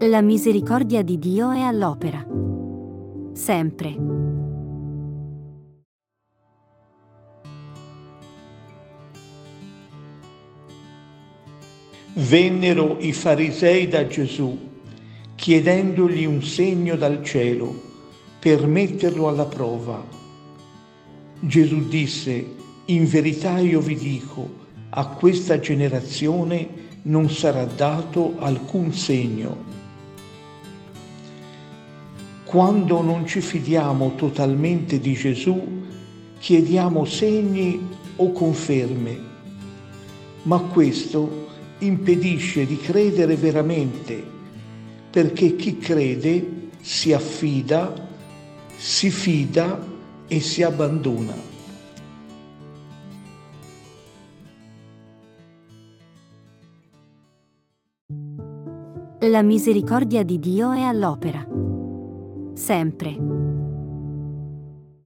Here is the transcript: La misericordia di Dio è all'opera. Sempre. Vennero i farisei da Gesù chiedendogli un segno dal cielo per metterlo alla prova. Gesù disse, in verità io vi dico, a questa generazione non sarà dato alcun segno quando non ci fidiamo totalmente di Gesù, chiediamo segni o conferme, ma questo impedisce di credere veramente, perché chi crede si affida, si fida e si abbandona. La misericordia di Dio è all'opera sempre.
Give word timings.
La 0.00 0.20
misericordia 0.20 1.00
di 1.00 1.18
Dio 1.18 1.52
è 1.52 1.60
all'opera. 1.60 2.22
Sempre. 3.32 3.96
Vennero 12.12 12.98
i 13.00 13.14
farisei 13.14 13.88
da 13.88 14.06
Gesù 14.06 14.58
chiedendogli 15.34 16.26
un 16.26 16.42
segno 16.42 16.94
dal 16.96 17.24
cielo 17.24 17.74
per 18.38 18.66
metterlo 18.66 19.28
alla 19.28 19.46
prova. 19.46 20.04
Gesù 21.40 21.88
disse, 21.88 22.54
in 22.84 23.06
verità 23.06 23.58
io 23.60 23.80
vi 23.80 23.94
dico, 23.94 24.46
a 24.90 25.06
questa 25.06 25.58
generazione 25.58 26.68
non 27.04 27.30
sarà 27.30 27.64
dato 27.64 28.34
alcun 28.36 28.92
segno 28.92 29.75
quando 32.46 33.02
non 33.02 33.26
ci 33.26 33.40
fidiamo 33.40 34.14
totalmente 34.14 35.00
di 35.00 35.14
Gesù, 35.14 35.60
chiediamo 36.38 37.04
segni 37.04 37.88
o 38.14 38.30
conferme, 38.30 39.18
ma 40.42 40.60
questo 40.60 41.48
impedisce 41.78 42.64
di 42.64 42.76
credere 42.76 43.34
veramente, 43.34 44.22
perché 45.10 45.56
chi 45.56 45.76
crede 45.78 46.68
si 46.80 47.12
affida, 47.12 47.92
si 48.76 49.10
fida 49.10 49.84
e 50.28 50.40
si 50.40 50.62
abbandona. 50.62 51.54
La 59.18 59.42
misericordia 59.42 60.22
di 60.22 60.38
Dio 60.38 60.70
è 60.70 60.82
all'opera 60.82 61.56
sempre. 62.56 63.16